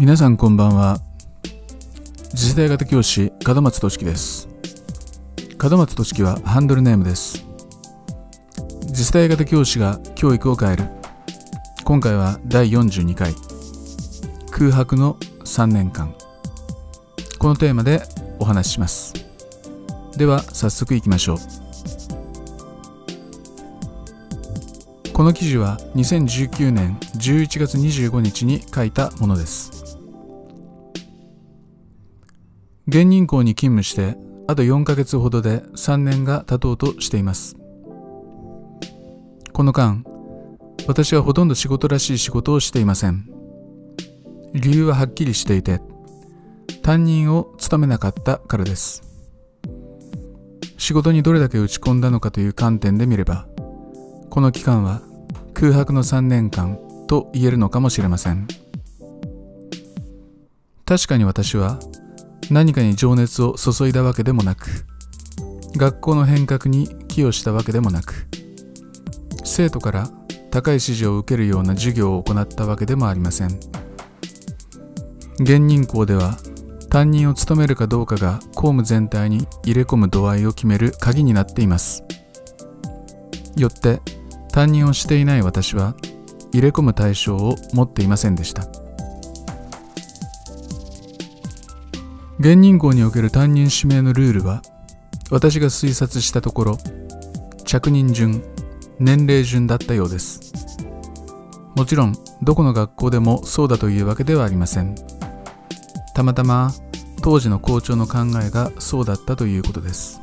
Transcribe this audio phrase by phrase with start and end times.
[0.00, 1.00] 皆さんこんばんは。
[2.30, 4.48] 次世代型教師門松俊樹です。
[5.60, 7.44] 門松俊樹はハンドルネームです。
[8.94, 10.84] 次世代型教師が教育を変える。
[11.82, 13.34] 今回は第42回。
[14.52, 15.14] 空白の
[15.44, 16.14] 3年間。
[17.40, 18.02] このテーマで
[18.38, 19.14] お話しします。
[20.16, 21.38] では早速いきましょう。
[25.12, 29.77] この記事は2019年11月25日に書いたものです。
[32.88, 34.16] 現任校に勤務して
[34.46, 37.54] あと4ヶ月ほどで3年が経とうとしています。
[39.52, 40.02] この間
[40.86, 43.28] 私はほとんど仕事らしい仕事をしていません。
[44.54, 45.82] 理由ははっきりしていて
[46.80, 49.02] 担任を務めなかったからです。
[50.78, 53.46] 仕事にどれだけ打ち込んだのかという観点で見れば
[54.30, 55.02] この期間は
[55.52, 58.48] 空白の3年間と言えるのかもしれません。
[60.86, 61.78] 確かに私は
[62.50, 64.86] 何かに情熱を注いだわけでもなく
[65.76, 68.26] 学校の変革に寄与したわけでもなく
[69.44, 70.10] 生徒から
[70.50, 73.48] 高い指示を受けるような授業を行ったわけでもありません。
[75.40, 76.36] 現任校では
[76.90, 82.02] 担任を務めるかどうかが公務全体に入れ込む度合いを決める鍵になっています。
[83.56, 84.00] よって
[84.52, 85.94] 担任をしていない私は
[86.52, 88.66] 入れ込む対象を持っていませんでした。
[92.38, 94.62] 現任校における担任指名のルールは
[95.30, 96.78] 私が推察したところ
[97.64, 98.42] 着任順
[99.00, 100.52] 年齢順だったようです。
[101.74, 104.94] もちろんどこの学校でもそうだというわけではありません。
[106.14, 106.72] たまたま
[107.22, 110.20] 当時の校長の考えがそうだったということです。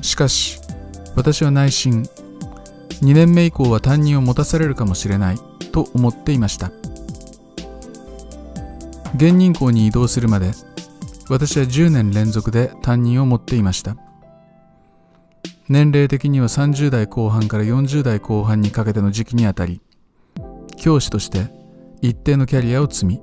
[0.00, 0.60] しかし
[1.14, 2.04] 私は内心
[3.02, 5.38] 2年目以降は担任を持たされるかもしれない
[5.72, 6.72] と思っていました。
[9.18, 10.52] 現任校に移動するまで
[11.28, 13.96] 私は10年連続で担任を持っていました。
[15.68, 19.82] 年齢的には30代後半から40代後半にかけての時期にあたり
[20.76, 21.48] 教師として
[22.00, 23.20] 一定のキャリアを積み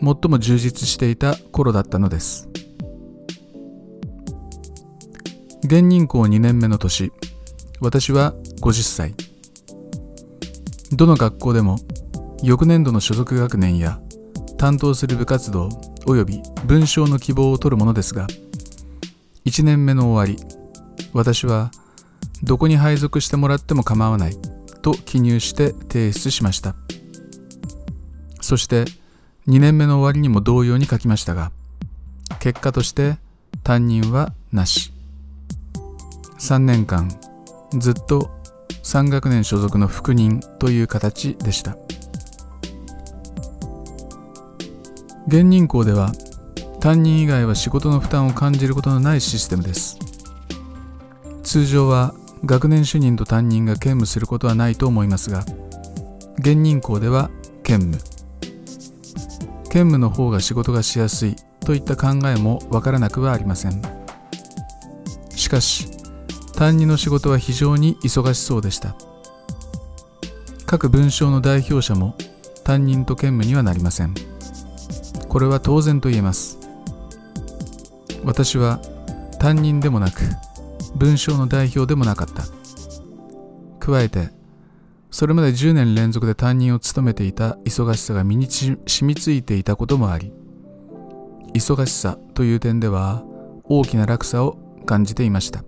[0.00, 2.48] 最も充実していた頃だったのです。
[5.62, 7.12] 現任校2年目の年
[7.80, 9.14] 私は50歳。
[10.90, 11.78] どの学校でも
[12.42, 14.00] 翌年度の所属学年や
[14.62, 15.70] 担当する部活動
[16.06, 18.28] 及び文章の希望を取るものですが
[19.44, 20.40] 1年目の終わり
[21.12, 21.72] 私は
[22.44, 24.36] どこに配属してもらっても構わない
[24.80, 26.76] と記入して提出しました。
[28.40, 28.84] そして
[29.48, 31.50] 2年目の終わりにも同様に書きましたが
[32.38, 33.16] 結果として
[33.64, 34.92] 担任はなし。
[36.38, 37.08] 3年間
[37.72, 38.30] ずっと
[38.84, 41.76] 3学年所属の副任という形でした。
[45.32, 46.12] 現任校では
[46.78, 49.98] 担任以外は仕事の負担を感じることのないシステムです。
[51.42, 52.12] 通常は
[52.44, 55.46] 学年主任と担任が兼務することはないと思いますが
[56.38, 57.30] 現任校では
[57.64, 57.96] 兼務。
[59.70, 63.80] 兼務の方が仕事がしやすいといった考えもわからなくはありません。
[65.30, 65.88] しかし
[66.54, 68.94] 担任の仕事は非常に忙しそうでした。
[70.66, 72.16] 各文章の代表者も
[72.64, 74.31] 担任と兼務にはなりません。
[75.32, 76.58] これは当然と言えます。
[78.22, 78.82] 私は
[79.38, 80.20] 担任でもなく
[80.94, 82.42] 文章の代表でもなかった。
[83.80, 84.28] 加えて
[85.10, 90.34] それまで10年連続で担任を務めていた忙しさが身に染みついていたこともあり
[91.54, 93.24] 忙しさという点では
[93.64, 95.64] 大きな落差を感じていました。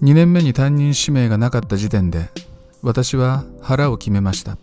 [0.00, 2.28] 2年目に担任指名がなかった時点で
[2.82, 4.58] 私は腹を決めました。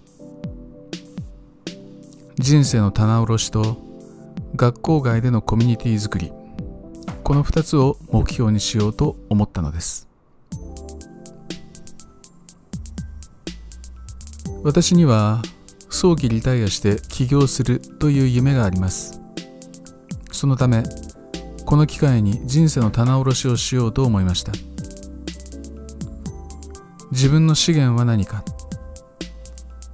[2.46, 3.82] 人生の棚卸しと
[4.56, 6.32] 学校外でのコミュニティ作り。
[7.24, 10.08] この2つを目標にしようと思ったのです。
[14.64, 15.42] 私には
[15.90, 19.20] 早期リタイアして起業するという夢があります。
[20.32, 20.84] そのため
[21.66, 24.52] この機会に人生の棚卸しをしようと思いました。
[27.12, 28.44] 自分の資源は何か。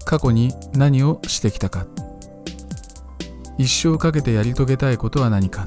[0.04, 1.88] 過去に何をしてきたか。
[3.62, 5.66] 一生かけてやり遂げたいことは何か。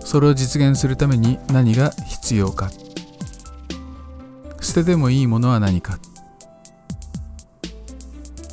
[0.00, 2.70] それを実現するために何が必要か。
[4.62, 5.98] 捨ててもいいものは何か。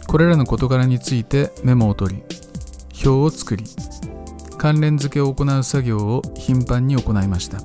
[0.06, 2.23] これらの事柄についてメモを取り
[3.06, 3.63] 表を作り
[4.57, 7.59] 関連付けを行う作業を頻繁に行いました。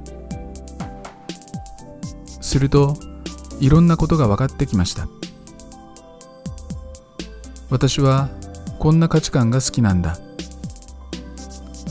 [2.41, 2.97] すると
[3.59, 5.09] いろんなことが分かってきました。
[7.69, 8.31] 私は
[8.79, 10.19] こんな価値観が好きなんだ。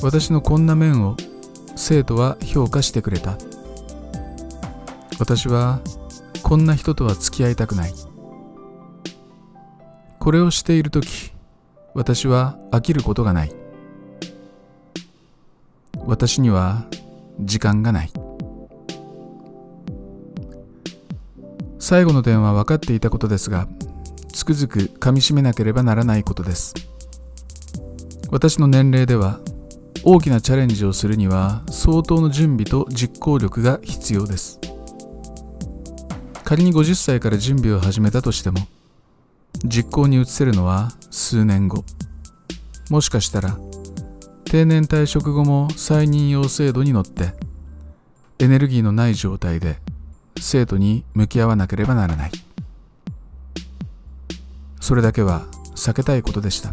[0.01, 1.17] 私のこんな面を
[1.75, 3.37] 生徒は評価してくれた。
[5.19, 5.81] 私は
[6.43, 7.93] こんな人とは付き合いたくない。
[10.19, 11.31] これをしている時
[11.93, 13.51] 私は飽きることがない。
[16.05, 16.85] 私には
[17.39, 18.11] 時間がない。
[21.79, 23.67] 最後の点は分かっていたことですが
[24.35, 26.73] つくづくかみしめなければならないことです。
[28.29, 29.39] 私の年齢では
[30.03, 34.59] 大きなチャレンジをするには相当の準備と実行力が必要です。
[36.43, 38.59] 仮に50歳から準備を始めたとしても
[39.63, 41.85] 実行に移せるのは数年後。
[42.89, 43.57] もしかしたら
[44.43, 47.33] 定年退職後も再任用制度に乗って
[48.39, 49.79] エネルギーのない状態で
[50.37, 52.44] 生徒に向き合わなければならない。
[54.85, 56.71] それだけは避けたいことでした。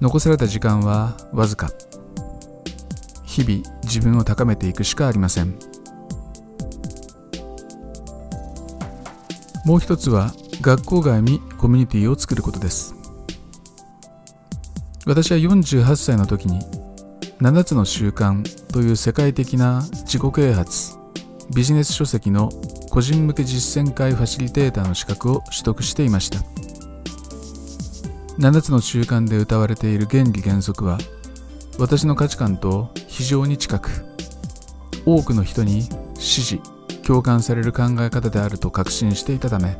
[0.00, 1.68] 残された時間はわずか。
[3.26, 5.58] 日々自分を高めていくしかありません。
[9.66, 10.32] もう一つは
[10.62, 12.94] 学校外にコミュニティを作ることです。
[15.04, 16.62] 私は48歳の時に
[17.42, 20.97] 7つの習慣という世界的な自己啓発
[21.54, 22.50] ビジネス書籍の
[22.90, 26.40] 個人向け実践会ファシリテーターの資格を取得していました。
[28.38, 30.98] 7つの習慣で謳われている原理原則は
[31.78, 33.90] 私の価値観と非常に近く
[35.04, 35.82] 多くの人に
[36.14, 36.60] 支持
[37.02, 39.76] 共感される考え方であると確信していたため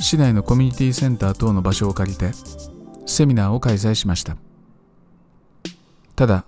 [0.00, 2.32] 市内のコミュニティセンター等の場所を借りて
[3.06, 4.36] セミナーを開催しました。
[6.16, 6.44] ただ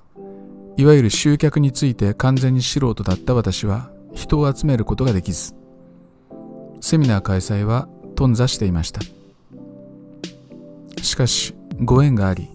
[0.76, 5.54] いわゆる集客について完全に素人だった私は人を集めることができず
[6.80, 9.00] セミナー開催は頓挫していました。
[11.02, 12.48] しかしご縁があり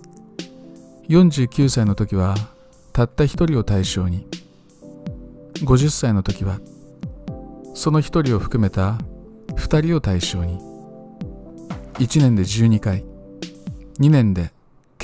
[1.09, 2.35] 49歳の時は
[2.91, 4.25] たった一人を対象に
[5.55, 6.59] 50歳の時は
[7.73, 8.97] その一人を含めた
[9.55, 10.57] 2人を対象に
[11.95, 13.05] 1年で12回
[13.99, 14.51] 2年で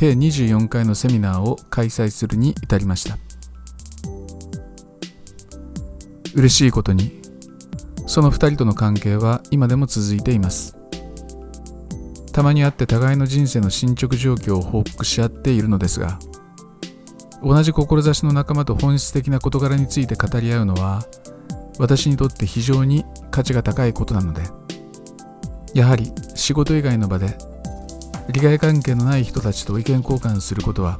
[0.03, 3.17] 計24回のセミナーを開催するに至りました。
[6.35, 7.21] 嬉しいことに
[8.05, 10.75] その2人との関係は今でも続いています。
[12.33, 16.17] たまに会って互いの人生の進捗状況を報告し合っているのですが
[17.43, 21.03] 同じ志の仲間と本質的な事柄について語り合うのは
[21.77, 24.41] 私にとって非常に価値が高いことなので
[25.75, 27.37] やはり仕事以外の場で
[28.29, 30.99] 利害関係のない人たちと意見交換することは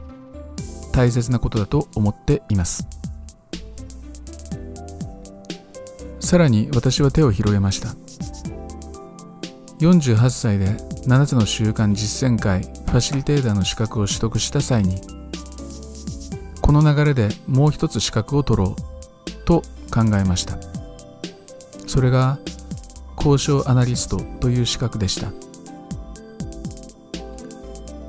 [0.91, 2.87] 大切なことだと思っています。
[6.19, 7.89] さらに私は手を広げました。
[9.79, 10.67] 48歳で
[11.05, 15.01] 7つの習慣実践会ファシリテーターの資格を取得した際に
[16.61, 19.61] この流れでもう一つ資格を取ろうと
[19.91, 20.57] 考えました。
[21.87, 22.39] それが
[23.17, 25.31] 交渉アナリストという資格でした。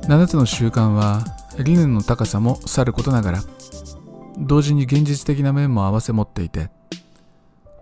[0.06, 1.24] 7つの習慣は
[1.58, 3.42] 理念の高さもさることながら
[4.38, 6.70] 同時に現実的な面も併せ持っていて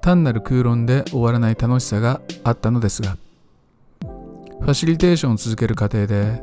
[0.01, 3.17] 単なる空論で終わらない楽しさがあったのですが
[4.61, 6.43] ファシリテーションを続ける過程で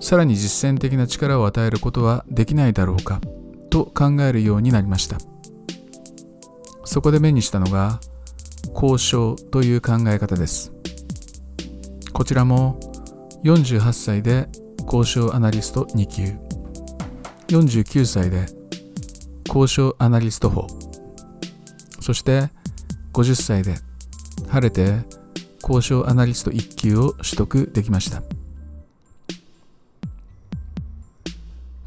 [0.00, 3.20] さらに実践的な力を与えることはできないだろうか
[3.70, 5.18] と考えるようになりました。
[6.84, 8.00] そこで目にしたのが
[8.74, 10.72] 交渉という考え方です。
[12.12, 12.78] こちらも
[13.44, 14.48] 48歳で
[14.86, 16.54] 交渉アナリスト2級。
[17.48, 18.46] 49歳で
[19.46, 20.66] 交渉アナリスト4
[22.00, 22.48] そして
[23.12, 23.74] 50歳で
[24.48, 25.04] 晴れて
[25.62, 28.22] 交渉アナリスト1級を取得できました。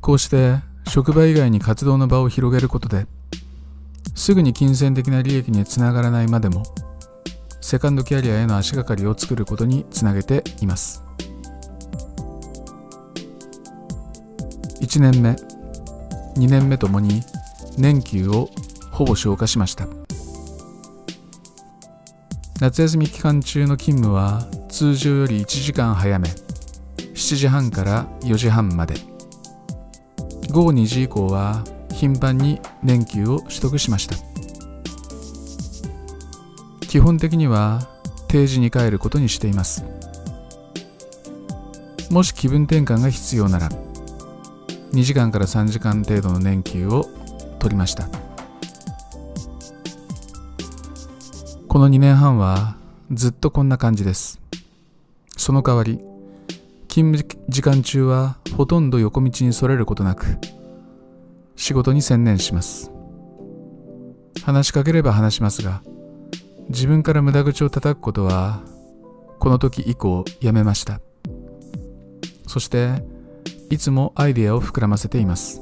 [0.01, 0.55] こうして
[0.87, 3.07] 職場以外に活動の場を広げることで
[4.15, 6.63] すぐに金銭的な利益につながらないまでも
[7.59, 11.06] セカンドキャリアへの足がかりを作ることにつなげています。
[14.97, 15.29] 1年目。
[16.41, 17.21] 2年目ともに
[17.77, 18.49] 年給を
[18.91, 19.85] ほぼ消化しました。
[22.59, 26.29] 夏休み期間中の勤務は通常より1時間早め。
[26.97, 28.95] 7時半から4時半まで。
[30.51, 31.63] 午後2時以降は
[31.93, 34.15] 頻繁に年休を取得しました。
[36.87, 37.87] 基本的には
[38.29, 39.83] 定時に帰ることにしています。
[42.09, 43.69] もし気分転換が必要なら
[44.91, 47.05] 2時間から3時間程度の年休を
[47.59, 48.07] 取りました。
[51.67, 52.75] この2年半は
[53.11, 54.39] ずっとこんな感じです。
[55.35, 55.99] その代わり
[56.87, 60.25] 勤務時間中はほとんど横道にそれることなく
[61.55, 62.91] 仕事に専念します。
[64.43, 65.83] 話しかければ話しますが
[66.69, 68.61] 自分から無駄口を叩くことは
[69.39, 71.01] この時以降やめました。
[72.47, 73.03] そして
[73.69, 75.61] いつもアイデアを膨らませています。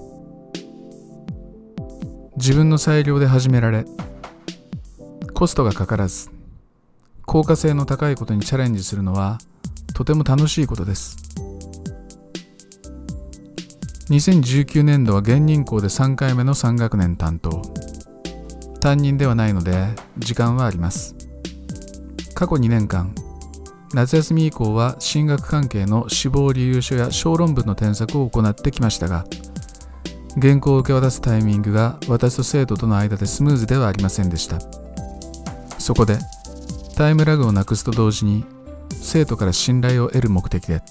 [2.37, 3.85] 自分の裁量で始められ
[5.33, 6.29] コストがかからず
[7.25, 9.37] 効果性の高いことにチャレンジするのは
[9.93, 11.17] とても楽しいことです。
[14.09, 17.61] 2019年度は現任校で3回目の3学年担当。
[18.79, 19.87] 担任ではないので
[20.19, 21.15] 時間はあります。
[22.35, 23.15] 過去2年間
[23.95, 29.23] 夏休み以降は進学関係の志望理由書や小論文の添削を行ってきましたが
[30.39, 34.59] 原稿を受け渡すタイミングが私と生徒との間でスムーズではありませんでした。
[35.79, 36.17] そこで
[36.97, 38.43] タイムラグをなくすと同時に
[38.89, 40.81] 生徒から信頼を得る目的で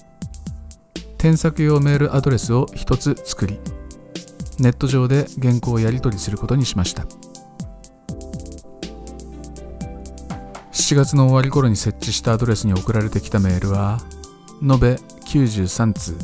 [1.19, 3.59] 添削用メールアドレスを一つ作り
[4.57, 7.05] ネット上で原稿をやり取りすることにしました。
[10.75, 14.01] 7月の終わり頃に設置したアドレスに送られてきたメールは
[14.61, 16.17] 延べ93通。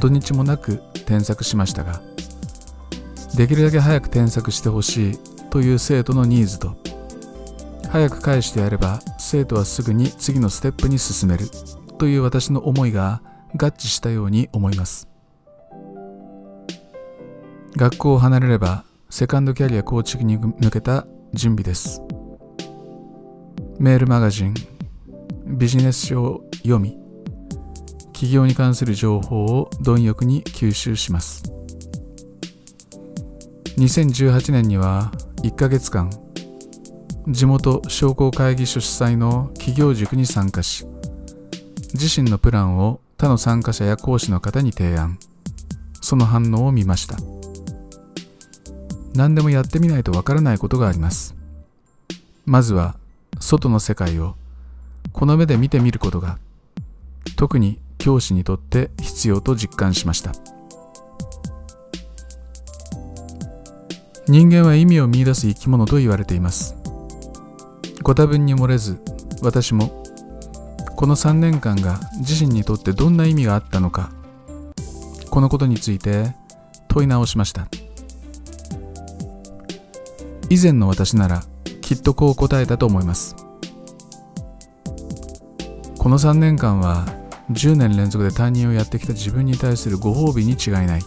[0.00, 2.00] 土日もなく添削しましたが
[3.36, 5.18] できるだけ早く添削してほしい
[5.50, 6.76] という生徒のニーズと
[7.90, 11.44] 早く返してやれば生徒はすぐに次のステップに進める
[11.98, 13.20] という私の思いが
[13.54, 15.08] 合致したように思います。
[17.76, 22.00] 学校を離れればセカンドキャリア構築に向けた準備です。
[23.84, 24.54] メールマガジン
[25.44, 26.96] ビジネス書を読み
[28.14, 31.42] 企業に関する情報を貪欲に吸収します。
[33.76, 35.12] 2018年には
[35.42, 36.08] 1ヶ月間
[37.28, 40.86] 地元商工会議所主催の企業塾に参加し
[41.92, 45.18] 自身のプランを他の参加者や講師の方に提案。
[46.00, 47.18] その反応を見ました。
[49.14, 51.36] 何でもやってみないとわからないことがあります。
[52.46, 52.96] まずは
[53.44, 54.36] 外の世界を
[55.12, 56.38] この目で見てみることが
[57.36, 60.32] 特に教師にとって必要と実感しました。
[64.26, 66.74] 人間は意味を見いだす生き物と言われています。
[68.02, 68.98] ご多分に漏れず
[69.42, 70.02] 私も
[70.96, 74.10] この3年間が自身にとってどんな意味があったのか
[75.28, 76.34] このことについて
[76.88, 77.68] 問い直しました。
[80.48, 81.42] 以前の私なら
[81.84, 83.36] きっとこう答えたと思います。
[85.98, 87.04] この3年間は
[87.50, 91.02] 10年連続で担任をやってきた自分に対するご褒美に違いない。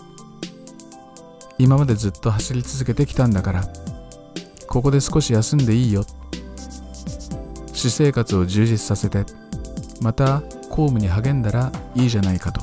[1.58, 3.64] 今までずっと走り続けてきたんだから。
[4.68, 6.06] ここで少し休んでいいよ。
[7.74, 9.26] 私生活を充実させて。
[10.00, 12.62] また公務に励んだらいいじゃないかと。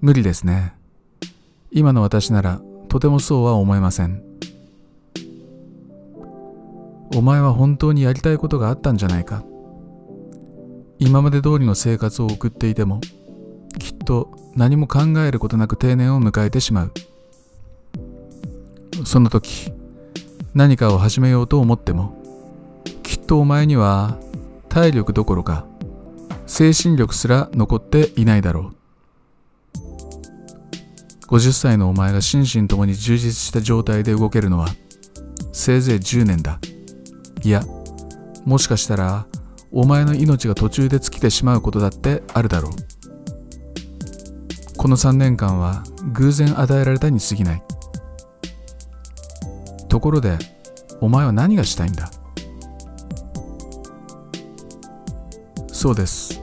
[0.00, 0.74] 無理ですね。
[1.70, 2.60] 今の私なら
[2.96, 4.22] とてもそうは思えません。
[7.14, 9.44] お前は本当にやりたいことがあったんじゃないか。
[10.98, 13.02] 今まで通りの生活を送っていても
[13.78, 16.92] きっと何も考えることなく定年を迎えてしまう。
[19.04, 19.70] その時
[20.54, 22.16] 何かを始めようと思っても
[23.02, 24.16] きっとお前には
[24.70, 25.66] 体力どころか
[26.46, 28.75] 精神力すら残っていないだろう。
[31.28, 34.68] 50歳のお前が心身ともに充実した状態で動けるのは
[35.52, 36.60] せいぜい10年だ。
[37.42, 37.62] いや
[38.44, 39.26] もしかしたら
[39.72, 42.72] お前の命が途中で尽きてしまうことだってあるだろう。
[44.76, 47.62] この3年間は偶然与えられたに過ぎない。
[49.88, 50.38] ところで
[51.00, 52.10] お前は何がしたいんだ？
[55.72, 56.40] そうです。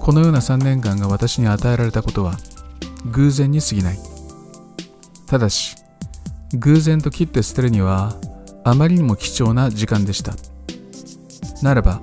[0.00, 2.36] このような3年間が私に与えられたことは
[3.06, 3.98] 偶然に過ぎない。
[5.26, 5.76] ただし
[6.54, 8.16] 偶然と切って捨てるには
[8.62, 10.34] あまりにも貴重な時間でした。
[11.62, 12.00] ならば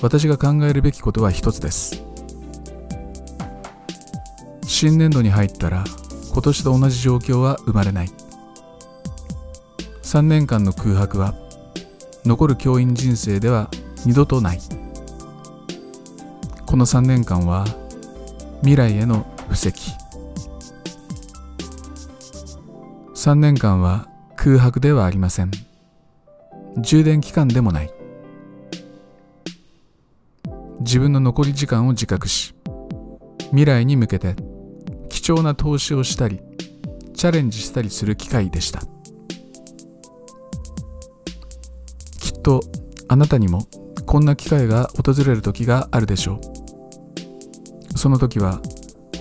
[0.00, 2.02] 私が考えるべきことは一つです。
[4.66, 5.84] 新年度に入ったら
[6.32, 8.08] 今年と同じ状況は生まれない。
[10.02, 11.34] 3年間の空白は
[12.24, 13.68] 残る教員人生では
[14.04, 14.60] 二度とない。
[16.66, 17.66] この3年間は
[18.60, 20.03] 未来への布石。
[23.24, 25.50] 3年間は空白ではありません。
[26.76, 27.90] 充電期間でもない。
[30.80, 32.54] 自分の残り時間を自覚し
[33.46, 34.36] 未来に向けて
[35.08, 36.42] 貴重な投資をしたり
[37.14, 38.82] チャレンジしたりする機会でした。
[42.20, 42.60] きっと
[43.08, 43.66] あなたにも
[44.04, 46.40] こんな機会が訪れる時があるでしょ
[47.94, 47.98] う。
[47.98, 48.60] その時は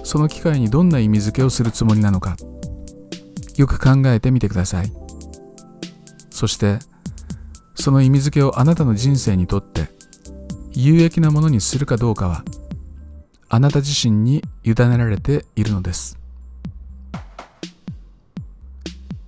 [0.04, 2.36] その機会にどんな意味付けをするつもりなのか。
[3.58, 4.92] よく考えてみてください。
[6.30, 6.80] そして
[7.76, 9.90] その意味付けをあなたの人生にとって
[10.72, 12.44] 有益なものにするかどうかは
[13.50, 16.18] あなた自身に委ねられているのです。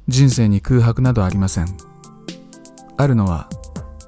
[0.07, 1.67] 人生に空白などありません。
[2.97, 3.49] あるのは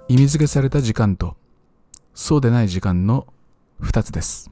[0.07, 1.35] 意味付けされた時間と
[2.13, 3.27] そうでない時間の
[3.81, 4.49] 2つです。